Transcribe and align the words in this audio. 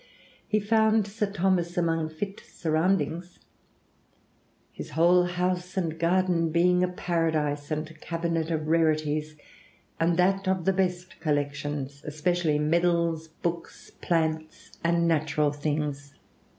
He 0.47 0.59
found 0.59 1.05
Sir 1.05 1.31
Thomas 1.31 1.77
among 1.77 2.09
fit 2.09 2.39
surroundings, 2.43 3.37
"his 4.71 4.89
whole 4.97 5.25
house 5.25 5.77
and 5.77 5.99
garden 5.99 6.49
being 6.51 6.83
a 6.83 6.87
paradise 6.87 7.69
and 7.69 8.01
cabinet 8.01 8.49
of 8.49 8.65
rarities, 8.67 9.35
and 9.99 10.17
that 10.17 10.47
of 10.47 10.65
the 10.65 10.73
best 10.73 11.19
collections, 11.19 12.01
especially 12.03 12.57
medails, 12.57 13.27
books, 13.43 13.91
plants, 14.01 14.71
and 14.83 15.07
natural 15.07 15.51
things." 15.51 16.15